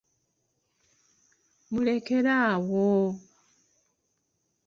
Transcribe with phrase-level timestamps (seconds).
[1.71, 2.85] Mulekere awo!